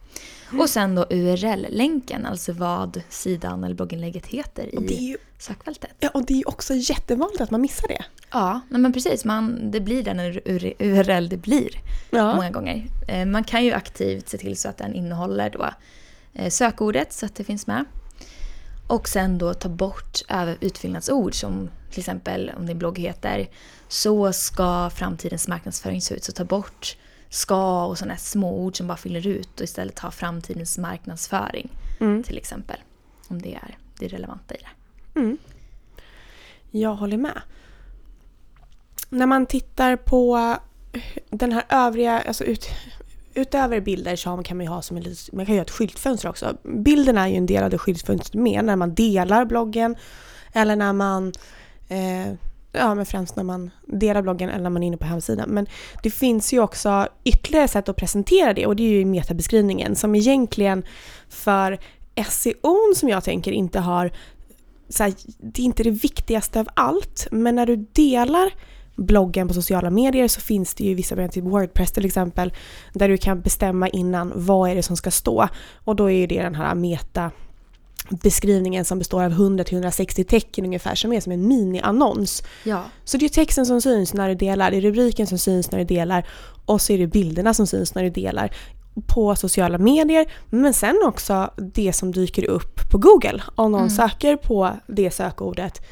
Och 0.60 0.70
sen 0.70 0.94
då 0.94 1.06
URL-länken, 1.10 2.26
alltså 2.26 2.52
vad 2.52 3.02
sidan 3.08 3.64
eller 3.64 3.74
blogginlägget 3.74 4.26
heter 4.26 4.90
i 4.92 4.94
ju, 5.08 5.16
sökfältet. 5.38 5.90
ja, 6.00 6.08
och 6.14 6.26
det 6.26 6.32
är 6.34 6.38
ju 6.38 6.44
också 6.44 6.74
jättevanligt 6.74 7.40
att 7.40 7.50
man 7.50 7.60
missar 7.60 7.88
det. 7.88 8.04
Ja, 8.30 8.60
men 8.68 8.92
precis. 8.92 9.24
Man, 9.24 9.70
det 9.70 9.80
blir 9.80 10.02
den 10.02 10.20
ur- 10.20 10.74
URL 10.78 11.28
det 11.28 11.36
blir 11.36 11.68
Ja. 12.10 12.34
många 12.34 12.50
gånger. 12.50 12.86
Eh, 13.08 13.24
Man 13.26 13.44
kan 13.44 13.64
ju 13.64 13.72
aktivt 13.72 14.28
se 14.28 14.38
till 14.38 14.56
så 14.56 14.68
att 14.68 14.76
den 14.78 14.94
innehåller 14.94 15.50
då 15.50 15.70
eh, 16.34 16.50
sökordet 16.50 17.12
så 17.12 17.26
att 17.26 17.34
det 17.34 17.44
finns 17.44 17.66
med. 17.66 17.84
Och 18.86 19.08
sen 19.08 19.38
då 19.38 19.54
ta 19.54 19.68
bort 19.68 20.18
utfyllnadsord 20.60 21.34
som 21.34 21.70
till 21.90 21.98
exempel 22.00 22.52
om 22.58 22.66
din 22.66 22.78
blogg 22.78 22.98
heter 22.98 23.48
Så 23.88 24.32
ska 24.32 24.90
framtidens 24.94 25.48
marknadsföring 25.48 26.00
se 26.02 26.14
ut. 26.14 26.24
Så 26.24 26.32
ta 26.32 26.44
bort 26.44 26.96
ska 27.30 27.84
och 27.86 27.98
sådana 27.98 28.14
här 28.14 28.20
småord 28.20 28.76
som 28.76 28.86
bara 28.86 28.96
fyller 28.98 29.26
ut 29.26 29.60
och 29.60 29.64
istället 29.64 29.98
ha 29.98 30.10
framtidens 30.10 30.78
marknadsföring 30.78 31.70
Mm. 32.00 32.22
till 32.22 32.38
exempel. 32.38 32.76
Om 33.28 33.42
det 33.42 33.54
är 33.54 33.76
det 33.98 34.08
relevanta 34.08 34.54
i 34.54 34.58
det. 34.58 35.20
Mm. 35.20 35.38
Jag 36.70 36.94
håller 36.94 37.16
med. 37.16 37.42
När 39.08 39.26
man 39.26 39.46
tittar 39.46 39.96
på 39.96 40.56
den 41.30 41.52
här 41.52 41.64
övriga, 41.68 42.20
alltså 42.20 42.44
ut, 42.44 42.66
utöver 43.34 43.80
bilder 43.80 44.16
så 44.16 44.42
kan 44.42 44.56
man 44.56 44.66
ju 44.66 44.70
ha 44.70 44.82
som 44.82 44.96
en, 44.96 45.04
man 45.32 45.46
kan 45.46 45.54
ha 45.54 45.62
ett 45.62 45.70
skyltfönster 45.70 46.28
också. 46.28 46.56
Bilden 46.62 47.18
är 47.18 47.28
ju 47.28 47.36
en 47.36 47.46
del 47.46 47.64
av 47.64 47.70
det 47.70 47.78
skyltfönstret 47.78 48.34
med 48.34 48.64
när 48.64 48.76
man 48.76 48.94
delar 48.94 49.44
bloggen 49.44 49.96
eller 50.52 50.76
när 50.76 50.92
man 50.92 51.32
eh, 51.88 52.32
ja 52.72 52.94
men 52.94 53.06
främst 53.06 53.36
när 53.36 53.44
man 53.44 53.70
delar 53.86 54.22
bloggen 54.22 54.50
eller 54.50 54.62
när 54.62 54.70
man 54.70 54.82
är 54.82 54.86
inne 54.86 54.96
på 54.96 55.06
hemsidan. 55.06 55.50
Men 55.50 55.66
det 56.02 56.10
finns 56.10 56.52
ju 56.52 56.60
också 56.60 57.08
ytterligare 57.24 57.68
sätt 57.68 57.88
att 57.88 57.96
presentera 57.96 58.54
det 58.54 58.66
och 58.66 58.76
det 58.76 58.82
är 58.82 58.90
ju 58.90 59.04
metabeskrivningen 59.04 59.96
som 59.96 60.14
egentligen 60.14 60.84
för 61.28 61.78
SEO 62.28 62.94
som 62.94 63.08
jag 63.08 63.24
tänker 63.24 63.52
inte 63.52 63.80
har 63.80 64.12
så 64.88 65.02
här, 65.02 65.14
det 65.38 65.62
är 65.62 65.64
inte 65.64 65.82
det 65.82 65.90
viktigaste 65.90 66.60
av 66.60 66.68
allt, 66.74 67.28
men 67.30 67.54
när 67.54 67.66
du 67.66 67.76
delar 67.76 68.52
bloggen 68.96 69.48
på 69.48 69.54
sociala 69.54 69.90
medier 69.90 70.28
så 70.28 70.40
finns 70.40 70.74
det 70.74 70.84
ju 70.84 70.94
vissa 70.94 71.14
program, 71.14 71.30
typ 71.30 71.44
Wordpress 71.44 71.92
till 71.92 72.06
exempel, 72.06 72.52
där 72.92 73.08
du 73.08 73.16
kan 73.16 73.40
bestämma 73.40 73.88
innan 73.88 74.32
vad 74.34 74.70
är 74.70 74.74
det 74.74 74.82
som 74.82 74.96
ska 74.96 75.10
stå. 75.10 75.48
Och 75.84 75.96
då 75.96 76.10
är 76.10 76.16
ju 76.16 76.26
det 76.26 76.42
den 76.42 76.54
här 76.54 76.74
meta 76.74 77.30
beskrivningen 78.10 78.84
som 78.84 78.98
består 78.98 79.22
av 79.22 79.32
100-160 79.32 80.24
tecken 80.24 80.64
ungefär 80.64 80.94
som 80.94 81.12
är 81.12 81.20
som 81.20 81.32
en 81.32 81.48
mini-annons. 81.48 82.42
Ja. 82.64 82.84
Så 83.04 83.16
det 83.16 83.24
är 83.24 83.28
texten 83.28 83.66
som 83.66 83.80
syns 83.80 84.14
när 84.14 84.28
du 84.28 84.34
delar, 84.34 84.70
det 84.70 84.76
är 84.76 84.80
rubriken 84.80 85.26
som 85.26 85.38
syns 85.38 85.70
när 85.70 85.78
du 85.78 85.84
delar 85.84 86.26
och 86.66 86.80
så 86.80 86.92
är 86.92 86.98
det 86.98 87.06
bilderna 87.06 87.54
som 87.54 87.66
syns 87.66 87.94
när 87.94 88.02
du 88.02 88.10
delar 88.10 88.56
på 89.06 89.36
sociala 89.36 89.78
medier 89.78 90.32
men 90.50 90.74
sen 90.74 91.02
också 91.04 91.50
det 91.56 91.92
som 91.92 92.12
dyker 92.12 92.44
upp 92.44 92.90
på 92.90 92.98
Google 92.98 93.42
om 93.54 93.72
någon 93.72 93.80
mm. 93.80 93.90
söker 93.90 94.36
på 94.36 94.70
det 94.86 95.10
sökordet 95.10 95.82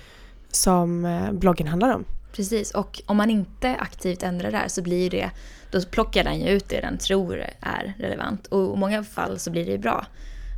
som 0.50 1.04
eh, 1.04 1.32
bloggen 1.32 1.66
handlar 1.66 1.94
om. 1.94 2.04
Precis, 2.32 2.70
och 2.70 3.02
om 3.06 3.16
man 3.16 3.30
inte 3.30 3.74
aktivt 3.74 4.22
ändrar 4.22 4.50
där 4.50 4.68
så 4.68 4.82
blir 4.82 5.10
det, 5.10 5.30
då 5.70 5.80
plockar 5.82 6.24
den 6.24 6.40
ju 6.40 6.48
ut 6.48 6.68
det 6.68 6.80
den 6.80 6.98
tror 6.98 7.44
är 7.60 7.94
relevant 7.98 8.46
och 8.46 8.74
i 8.74 8.78
många 8.78 9.04
fall 9.04 9.38
så 9.38 9.50
blir 9.50 9.66
det 9.66 9.78
bra. 9.78 10.06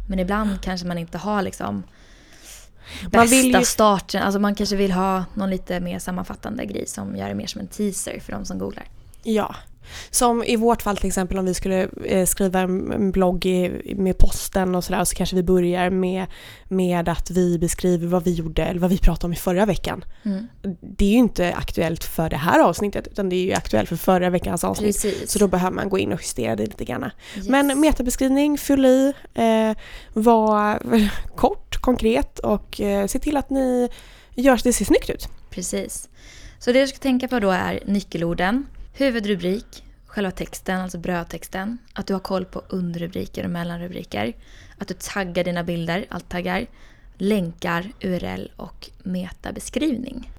Men 0.08 0.18
ibland 0.18 0.60
kanske 0.60 0.86
man 0.86 0.98
inte 0.98 1.18
har 1.18 1.42
liksom 1.42 1.82
bästa 3.02 3.18
man 3.18 3.26
vill 3.26 3.54
ju... 3.54 3.64
starten, 3.64 4.22
alltså 4.22 4.40
man 4.40 4.54
kanske 4.54 4.76
vill 4.76 4.92
ha 4.92 5.24
någon 5.34 5.50
lite 5.50 5.80
mer 5.80 5.98
sammanfattande 5.98 6.64
grej 6.66 6.86
som 6.86 7.16
gör 7.16 7.28
det 7.28 7.34
mer 7.34 7.46
som 7.46 7.60
en 7.60 7.66
teaser 7.66 8.20
för 8.20 8.32
de 8.32 8.44
som 8.44 8.58
googlar. 8.58 8.88
Ja, 9.22 9.54
som 10.10 10.44
i 10.44 10.56
vårt 10.56 10.82
fall 10.82 10.96
till 10.96 11.06
exempel 11.06 11.38
om 11.38 11.44
vi 11.44 11.54
skulle 11.54 11.88
eh, 12.04 12.26
skriva 12.26 12.60
en 12.60 13.12
blogg 13.12 13.46
med 13.96 14.18
posten 14.18 14.74
och 14.74 14.84
sådär 14.84 15.04
så 15.04 15.14
kanske 15.14 15.36
vi 15.36 15.42
börjar 15.42 15.90
med, 15.90 16.26
med 16.64 17.08
att 17.08 17.30
vi 17.30 17.58
beskriver 17.58 18.06
vad 18.06 18.24
vi 18.24 18.32
gjorde 18.32 18.64
eller 18.64 18.80
vad 18.80 18.90
vi 18.90 18.98
pratade 18.98 19.26
om 19.26 19.32
i 19.32 19.36
förra 19.36 19.66
veckan. 19.66 20.04
Mm. 20.22 20.46
Det 20.80 21.04
är 21.04 21.10
ju 21.10 21.18
inte 21.18 21.54
aktuellt 21.54 22.04
för 22.04 22.30
det 22.30 22.36
här 22.36 22.60
avsnittet 22.60 23.06
utan 23.06 23.28
det 23.28 23.36
är 23.36 23.44
ju 23.44 23.52
aktuellt 23.52 23.88
för 23.88 23.96
förra 23.96 24.30
veckans 24.30 24.64
avsnitt. 24.64 25.02
Precis. 25.02 25.30
Så 25.30 25.38
då 25.38 25.48
behöver 25.48 25.74
man 25.74 25.88
gå 25.88 25.98
in 25.98 26.12
och 26.12 26.20
justera 26.20 26.56
det 26.56 26.66
lite 26.66 26.84
grann. 26.84 27.10
Yes. 27.36 27.48
Men 27.48 27.80
metabeskrivning, 27.80 28.58
fyll 28.58 28.84
i, 28.84 29.12
eh, 29.34 29.76
var 30.12 30.78
kort, 31.36 31.76
konkret 31.80 32.38
och 32.38 32.80
eh, 32.80 33.06
se 33.06 33.18
till 33.18 33.36
att 33.36 33.50
ni 33.50 33.88
gör 34.34 34.56
så 34.56 34.68
det 34.68 34.72
ser 34.72 34.84
snyggt 34.84 35.10
ut. 35.10 35.28
Precis. 35.50 36.08
Så 36.58 36.72
det 36.72 36.80
du 36.80 36.86
ska 36.86 36.98
tänka 36.98 37.28
på 37.28 37.40
då 37.40 37.50
är 37.50 37.80
nyckelorden 37.86 38.66
Huvudrubrik, 38.98 39.84
själva 40.06 40.30
texten, 40.30 40.80
alltså 40.80 40.98
brödtexten. 40.98 41.78
Att 41.92 42.06
du 42.06 42.12
har 42.12 42.20
koll 42.20 42.44
på 42.44 42.62
underrubriker 42.68 43.44
och 43.44 43.50
mellanrubriker. 43.50 44.36
Att 44.78 44.88
du 44.88 44.94
taggar 44.94 45.44
dina 45.44 45.64
bilder, 45.64 46.06
alt-taggar. 46.08 46.66
Länkar, 47.16 47.92
URL 48.00 48.50
och 48.56 48.90
metabeskrivning. 49.02 50.30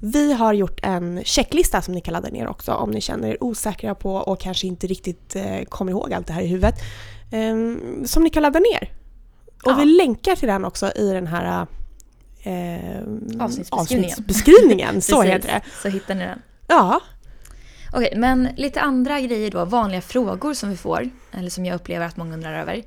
Vi 0.00 0.32
har 0.32 0.52
gjort 0.52 0.80
en 0.82 1.24
checklista 1.24 1.82
som 1.82 1.94
ni 1.94 2.00
kan 2.00 2.12
ladda 2.12 2.28
ner 2.28 2.48
också 2.48 2.72
om 2.72 2.90
ni 2.90 3.00
känner 3.00 3.28
er 3.28 3.44
osäkra 3.44 3.94
på 3.94 4.14
och 4.14 4.40
kanske 4.40 4.66
inte 4.66 4.86
riktigt 4.86 5.36
eh, 5.36 5.62
kommer 5.68 5.92
ihåg 5.92 6.12
allt 6.12 6.26
det 6.26 6.32
här 6.32 6.42
i 6.42 6.46
huvudet. 6.46 6.74
Eh, 7.30 7.56
som 8.04 8.22
ni 8.22 8.30
kan 8.30 8.42
ladda 8.42 8.58
ner. 8.58 8.92
Och 9.64 9.72
ja. 9.72 9.76
vi 9.76 9.84
länkar 9.84 10.36
till 10.36 10.48
den 10.48 10.64
också 10.64 10.92
i 10.96 11.10
den 11.12 11.26
här 11.26 11.66
eh, 12.42 13.02
avsnittsbeskrivningen. 13.40 13.70
avsnittsbeskrivningen 13.70 15.02
så 15.02 15.22
heter 15.22 15.48
det. 15.48 15.62
Så 15.82 15.88
hittar 15.88 16.14
ni 16.14 16.24
den. 16.24 16.42
Ja, 16.66 17.00
Okej, 17.92 18.12
men 18.16 18.48
lite 18.56 18.80
andra 18.80 19.20
grejer 19.20 19.50
då, 19.50 19.64
vanliga 19.64 20.00
frågor 20.00 20.54
som 20.54 20.70
vi 20.70 20.76
får, 20.76 21.10
eller 21.32 21.50
som 21.50 21.66
jag 21.66 21.74
upplever 21.74 22.06
att 22.06 22.16
många 22.16 22.34
undrar 22.34 22.54
över. 22.54 22.82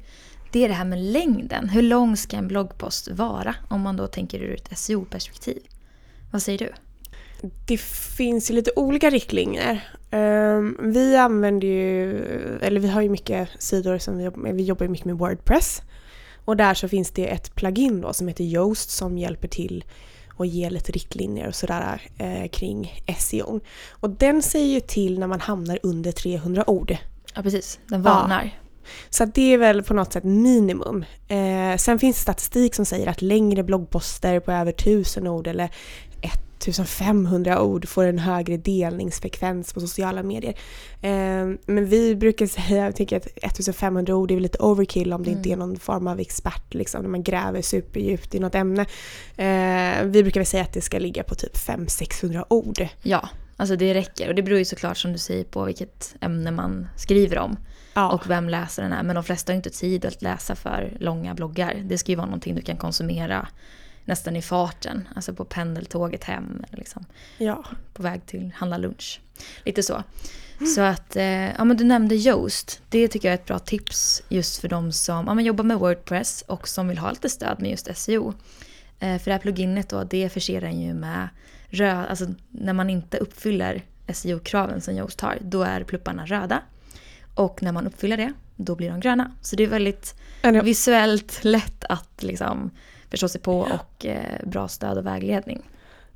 Det 0.52 0.64
är 0.64 0.68
det 0.68 0.74
här 0.74 0.86
med 0.86 1.00
längden. 1.00 1.70
Hur 1.70 1.82
lång 1.82 2.18
ska 2.18 2.38
en 2.38 2.48
bloggpost 2.48 3.08
vara? 3.08 3.56
Om 3.70 3.82
man 3.82 3.98
då 3.98 4.08
tänker 4.08 4.40
ur 4.40 4.54
ett 4.54 4.78
SEO-perspektiv. 4.80 5.62
Vad 6.32 6.42
säger 6.42 6.58
du? 6.58 6.72
Det 7.68 7.82
finns 8.18 8.52
ju 8.52 8.56
lite 8.56 8.72
olika 8.76 9.10
riktlinjer. 9.10 9.90
Ehm, 10.12 10.78
vi 10.82 11.16
använder 11.16 11.68
ju, 11.68 12.24
eller 12.62 12.80
vi 12.80 12.88
har 12.88 13.02
ju 13.02 13.10
mycket 13.10 13.50
sidor 13.60 13.98
som 13.98 14.18
vi 14.18 14.24
jobbar 14.24 14.40
med. 14.40 14.56
Vi 14.56 14.64
jobbar 14.64 14.88
mycket 14.88 15.06
med 15.06 15.18
Wordpress. 15.18 15.82
Och 16.46 16.58
där 16.58 16.74
så 16.74 16.88
finns 16.88 17.12
det 17.12 17.28
ett 17.28 17.56
plugin 17.56 18.02
då 18.02 18.14
som 18.14 18.28
heter 18.28 18.44
Yoast 18.44 18.90
som 18.90 19.18
hjälper 19.18 19.48
till 19.48 19.84
och 20.42 20.48
ge 20.48 20.70
lite 20.70 20.92
riktlinjer 20.92 21.48
och 21.48 21.56
sådär 21.56 22.02
eh, 22.18 22.50
kring 22.50 23.04
SEO. 23.18 23.60
Och 23.90 24.10
den 24.10 24.42
säger 24.42 24.74
ju 24.74 24.80
till 24.80 25.20
när 25.20 25.28
man 25.28 25.40
hamnar 25.40 25.80
under 25.84 26.12
300 26.12 26.70
ord. 26.70 26.98
Ja 27.36 27.42
precis, 27.42 27.80
den 27.88 28.02
varnar. 28.02 28.44
Ja. 28.44 28.50
Så 29.10 29.26
det 29.26 29.54
är 29.54 29.58
väl 29.58 29.84
på 29.84 29.94
något 29.94 30.14
sätt 30.14 30.24
minimum. 30.24 31.06
Eh, 31.28 31.78
sen 31.78 32.00
finns 32.00 32.16
det 32.16 32.22
statistik 32.22 32.76
som 32.76 32.86
säger 32.86 33.08
att 33.08 33.22
längre 33.22 33.64
bloggposter 33.64 34.40
på 34.40 34.52
över 34.52 34.72
1000 34.72 35.28
ord 35.28 35.48
eller 35.48 35.70
1500 36.68 37.62
ord 37.62 37.88
får 37.88 38.06
en 38.06 38.20
högre 38.20 38.58
delningsfrekvens 38.58 39.74
på 39.74 39.80
sociala 39.80 40.24
medier. 40.24 40.54
Eh, 41.02 41.50
men 41.66 41.86
vi 41.86 42.16
brukar 42.16 42.48
säga, 42.48 42.86
jag 42.86 42.96
tycker 42.96 43.18
att 43.18 43.26
1500 43.26 44.16
ord 44.16 44.32
är 44.32 44.40
lite 44.40 44.58
overkill 44.58 45.14
om 45.14 45.24
det 45.24 45.30
mm. 45.30 45.38
inte 45.38 45.52
är 45.52 45.56
någon 45.56 45.80
form 45.80 46.08
av 46.08 46.20
expert, 46.20 46.74
liksom, 46.74 47.02
när 47.02 47.10
man 47.10 47.24
gräver 47.24 47.62
superdjupt 47.62 48.36
i 48.36 48.40
något 48.40 48.56
ämne. 48.56 48.82
Eh, 49.38 50.06
vi 50.06 50.24
brukar 50.24 50.40
väl 50.40 50.48
säga 50.48 50.64
att 50.64 50.74
det 50.74 50.82
ska 50.82 51.00
ligga 51.00 51.24
på 51.24 51.36
typ 51.36 51.58
500-600 51.58 52.46
ord. 52.50 52.88
Ja, 53.02 53.30
alltså 53.58 53.76
det 53.76 53.94
räcker. 53.94 54.30
Och 54.30 54.36
det 54.36 54.44
beror 54.44 54.60
ju 54.60 54.66
såklart 54.66 54.98
som 54.98 55.12
du 55.12 55.18
säger 55.18 55.44
på 55.44 55.66
vilket 55.66 56.16
ämne 56.22 56.52
man 56.52 56.88
skriver 56.98 57.38
om. 57.38 57.58
Ja. 57.94 58.12
Och 58.12 58.30
vem 58.30 58.50
läser 58.50 58.84
den 58.84 58.94
är. 58.94 59.04
Men 59.04 59.16
de 59.16 59.24
flesta 59.24 59.52
har 59.52 59.56
inte 59.56 59.70
tid 59.70 60.06
att 60.06 60.22
läsa 60.22 60.56
för 60.56 60.94
långa 61.00 61.34
bloggar. 61.34 61.82
Det 61.86 61.98
ska 61.98 62.12
ju 62.12 62.16
vara 62.16 62.26
någonting 62.26 62.56
du 62.56 62.62
kan 62.62 62.78
konsumera 62.78 63.48
nästan 64.06 64.36
i 64.36 64.42
farten. 64.42 65.08
Alltså 65.16 65.34
på 65.34 65.46
pendeltåget 65.46 66.24
hem. 66.24 66.66
Liksom, 66.72 67.06
ja. 67.38 67.66
På 67.94 68.04
väg 68.04 68.26
till 68.26 68.52
handla 68.56 68.78
lunch. 68.78 69.22
Lite 69.66 69.84
så. 69.84 70.04
Mm. 70.62 70.72
Så 70.74 70.82
att, 70.82 71.16
eh, 71.16 71.52
ja 71.52 71.64
men 71.64 71.78
du 71.78 71.84
nämnde 71.84 72.16
Yoast. 72.16 72.82
Det 72.90 73.08
tycker 73.08 73.28
jag 73.28 73.34
är 73.34 73.40
ett 73.40 73.46
bra 73.46 73.60
tips 73.60 74.24
just 74.30 74.62
för 74.62 74.68
de 74.68 74.92
som 74.92 75.28
ja, 75.28 75.34
men 75.34 75.46
jobbar 75.46 75.64
med 75.64 75.80
Wordpress 75.80 76.44
och 76.48 76.68
som 76.68 76.88
vill 76.88 76.98
ha 76.98 77.12
lite 77.12 77.30
stöd 77.30 77.62
med 77.62 77.72
just 77.72 77.98
SEO. 77.98 78.34
Eh, 79.00 79.18
för 79.18 79.26
det 79.26 79.32
här 79.32 79.40
pluginet 79.40 79.90
då, 79.90 80.04
det 80.04 80.30
förser 80.30 80.62
en 80.62 80.82
ju 80.82 80.94
med 80.94 81.30
röd, 81.70 82.06
alltså 82.10 82.26
när 82.50 82.74
man 82.74 82.90
inte 82.90 83.18
uppfyller 83.18 83.84
SEO-kraven 84.14 84.82
som 84.82 84.94
Yoast 84.94 85.22
har, 85.22 85.38
då 85.42 85.64
är 85.64 85.84
plupparna 85.84 86.26
röda. 86.26 86.62
Och 87.36 87.64
när 87.64 87.72
man 87.72 87.88
uppfyller 87.88 88.18
det, 88.18 88.34
då 88.56 88.76
blir 88.76 88.90
de 88.90 89.00
gröna. 89.00 89.32
Så 89.42 89.56
det 89.56 89.64
är 89.64 89.68
väldigt 89.68 90.16
visuellt 90.64 91.40
lätt 91.44 91.86
att 91.90 92.24
liksom 92.24 92.72
förstå 93.12 93.28
sig 93.28 93.42
på 93.42 93.60
och 93.60 94.06
eh, 94.06 94.48
bra 94.48 94.68
stöd 94.68 94.98
och 94.98 95.06
vägledning. 95.06 95.62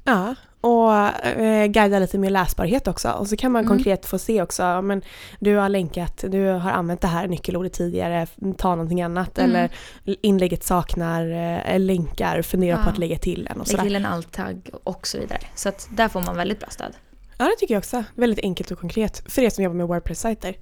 Ja, 0.03 0.35
och 0.61 0.93
eh, 1.25 1.67
guida 1.67 1.99
lite 1.99 2.17
mer 2.17 2.29
läsbarhet 2.29 2.87
också. 2.87 3.11
Och 3.11 3.27
så 3.27 3.37
kan 3.37 3.51
man 3.51 3.65
mm. 3.65 3.69
konkret 3.69 4.05
få 4.05 4.19
se 4.19 4.41
också, 4.41 4.81
men 4.81 5.01
du 5.39 5.55
har 5.55 5.69
länkat, 5.69 6.23
du 6.27 6.47
har 6.47 6.71
använt 6.71 7.01
det 7.01 7.07
här 7.07 7.27
nyckelordet 7.27 7.73
tidigare, 7.73 8.27
ta 8.57 8.69
någonting 8.69 9.01
annat. 9.01 9.37
Mm. 9.37 9.49
Eller 9.49 9.69
inlägget 10.03 10.63
saknar 10.63 11.31
eh, 11.65 11.79
länkar, 11.79 12.41
fundera 12.41 12.77
ja. 12.77 12.83
på 12.83 12.89
att 12.89 12.97
lägga 12.97 13.17
till 13.17 13.47
en. 13.51 13.61
Och 13.61 13.71
Lägg 13.71 13.81
till 13.81 13.95
en 13.95 14.05
alt-tagg 14.05 14.69
och 14.83 15.07
så 15.07 15.17
vidare. 15.17 15.41
Så 15.55 15.69
att 15.69 15.87
där 15.91 16.07
får 16.07 16.21
man 16.21 16.37
väldigt 16.37 16.59
bra 16.59 16.69
stöd. 16.69 16.93
Ja, 17.37 17.45
det 17.45 17.55
tycker 17.59 17.73
jag 17.73 17.79
också. 17.79 18.03
Väldigt 18.15 18.39
enkelt 18.39 18.71
och 18.71 18.79
konkret 18.79 19.23
för 19.27 19.41
er 19.41 19.49
som 19.49 19.63
jobbar 19.63 19.75
med 19.75 19.87
Wordpress-sajter. 19.87 20.55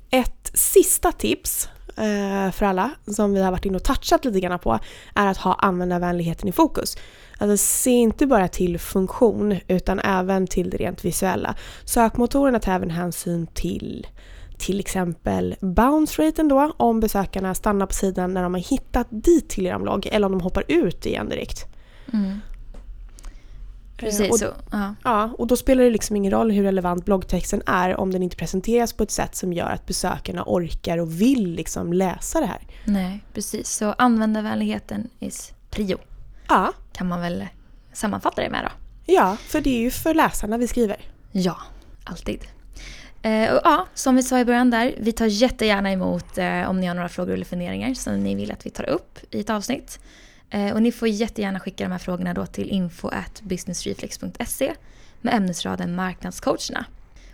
Ett 0.09 0.51
sista 0.53 1.11
tips 1.11 1.69
eh, 1.97 2.51
för 2.51 2.65
alla 2.65 2.91
som 3.07 3.33
vi 3.33 3.41
har 3.41 3.51
varit 3.51 3.65
inne 3.65 3.75
och 3.75 3.83
touchat 3.83 4.25
lite 4.25 4.39
grann 4.39 4.59
på 4.59 4.79
är 5.15 5.27
att 5.27 5.37
ha 5.37 5.53
användarvänligheten 5.53 6.49
i 6.49 6.51
fokus. 6.51 6.97
Alltså 7.37 7.57
se 7.57 7.89
inte 7.89 8.27
bara 8.27 8.47
till 8.47 8.79
funktion 8.79 9.59
utan 9.67 9.99
även 9.99 10.47
till 10.47 10.69
det 10.69 10.77
rent 10.77 11.05
visuella. 11.05 11.55
Sökmotorerna 11.85 12.59
tar 12.59 12.71
även 12.71 12.89
hänsyn 12.89 13.47
till 13.53 14.07
till 14.57 14.79
exempel 14.79 15.55
bounce 15.59 16.21
raten 16.21 16.47
då, 16.47 16.73
om 16.77 16.99
besökarna 16.99 17.55
stannar 17.55 17.85
på 17.85 17.93
sidan 17.93 18.33
när 18.33 18.43
de 18.43 18.53
har 18.53 18.61
hittat 18.61 19.07
dit 19.09 19.49
till 19.49 19.65
er 19.65 19.79
blogg 19.79 20.07
eller 20.11 20.25
om 20.25 20.31
de 20.31 20.41
hoppar 20.41 20.63
ut 20.67 21.05
igen 21.05 21.29
direkt. 21.29 21.65
Mm. 22.13 22.39
Precis 23.97 24.31
och, 24.31 24.39
så. 24.39 24.53
Ja. 24.71 24.95
ja, 25.03 25.29
och 25.37 25.47
då 25.47 25.55
spelar 25.55 25.83
det 25.83 25.89
liksom 25.89 26.15
ingen 26.15 26.31
roll 26.31 26.51
hur 26.51 26.63
relevant 26.63 27.05
bloggtexten 27.05 27.61
är 27.65 27.95
om 27.95 28.11
den 28.11 28.23
inte 28.23 28.35
presenteras 28.35 28.93
på 28.93 29.03
ett 29.03 29.11
sätt 29.11 29.35
som 29.35 29.53
gör 29.53 29.69
att 29.69 29.85
besökarna 29.85 30.43
orkar 30.45 30.97
och 30.97 31.21
vill 31.21 31.53
liksom 31.53 31.93
läsa 31.93 32.39
det 32.39 32.45
här. 32.45 32.67
Nej, 32.85 33.23
precis. 33.33 33.69
Så 33.69 33.91
användarvänligheten 33.91 35.09
is 35.19 35.53
prio. 35.69 35.97
Ja. 36.49 36.73
Kan 36.93 37.07
man 37.07 37.21
väl 37.21 37.47
sammanfatta 37.93 38.41
det 38.41 38.49
med 38.49 38.63
då? 38.63 38.71
Ja, 39.13 39.37
för 39.47 39.61
det 39.61 39.69
är 39.69 39.79
ju 39.79 39.91
för 39.91 40.13
läsarna 40.13 40.57
vi 40.57 40.67
skriver. 40.67 40.97
Ja, 41.31 41.57
alltid. 42.03 42.39
Eh, 43.21 43.53
och 43.53 43.61
ja, 43.63 43.87
som 43.93 44.15
vi 44.15 44.23
sa 44.23 44.39
i 44.39 44.45
början 44.45 44.69
där, 44.69 44.95
vi 44.97 45.11
tar 45.11 45.25
jättegärna 45.25 45.91
emot 45.91 46.37
eh, 46.37 46.69
om 46.69 46.79
ni 46.79 46.87
har 46.87 46.95
några 46.95 47.09
frågor 47.09 47.33
eller 47.33 47.45
funderingar 47.45 47.93
som 47.93 48.23
ni 48.23 48.35
vill 48.35 48.51
att 48.51 48.65
vi 48.65 48.69
tar 48.69 48.89
upp 48.89 49.19
i 49.31 49.39
ett 49.39 49.49
avsnitt. 49.49 49.99
Eh, 50.49 50.73
och 50.73 50.81
ni 50.81 50.91
får 50.91 51.07
jättegärna 51.07 51.59
skicka 51.59 51.83
de 51.83 51.91
här 51.91 51.99
frågorna 51.99 52.33
då 52.33 52.45
till 52.45 52.69
info 52.69 53.07
at 53.07 53.41
businessreflex.se 53.41 54.73
med 55.21 55.33
ämnesraden 55.33 55.95
marknadscoacherna. 55.95 56.85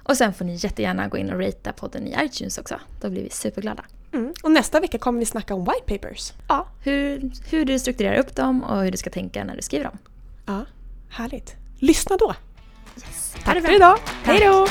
Och 0.03 0.17
sen 0.17 0.33
får 0.33 0.45
ni 0.45 0.55
jättegärna 0.55 1.07
gå 1.07 1.17
in 1.17 1.29
och 1.29 1.39
ratea 1.39 1.73
podden 1.73 2.07
i 2.07 2.15
iTunes 2.25 2.57
också. 2.57 2.79
Då 3.01 3.09
blir 3.09 3.23
vi 3.23 3.29
superglada. 3.29 3.85
Mm. 4.13 4.33
Och 4.43 4.51
nästa 4.51 4.79
vecka 4.79 4.97
kommer 4.97 5.19
vi 5.19 5.25
snacka 5.25 5.55
om 5.55 5.65
white 5.65 5.97
papers. 5.97 6.33
Ja, 6.47 6.67
hur, 6.83 7.31
hur 7.49 7.65
du 7.65 7.79
strukturerar 7.79 8.17
upp 8.17 8.35
dem 8.35 8.63
och 8.63 8.83
hur 8.83 8.91
du 8.91 8.97
ska 8.97 9.09
tänka 9.09 9.43
när 9.43 9.55
du 9.55 9.61
skriver 9.61 9.85
dem. 9.85 9.97
Ja, 10.45 10.65
härligt. 11.09 11.55
Lyssna 11.79 12.17
då! 12.17 12.35
Yes. 12.95 13.35
Tack 13.43 13.61
för 13.65 13.75
idag! 13.75 13.99
Hej 14.23 14.39
då! 14.39 14.67